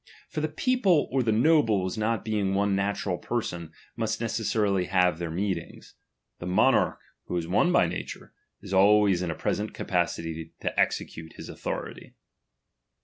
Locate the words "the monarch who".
6.39-7.37